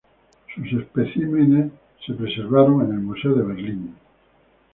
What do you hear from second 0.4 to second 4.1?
Sus especímenes se preservaron en el Museo de Berlín.